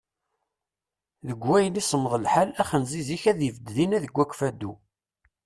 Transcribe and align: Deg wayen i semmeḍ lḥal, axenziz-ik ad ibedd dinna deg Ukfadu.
Deg 1.27 1.39
wayen 1.47 1.79
i 1.81 1.83
semmeḍ 1.89 2.13
lḥal, 2.23 2.49
axenziz-ik 2.61 3.23
ad 3.31 3.39
ibedd 3.47 3.67
dinna 3.75 3.97
deg 4.03 4.13
Ukfadu. 4.23 4.73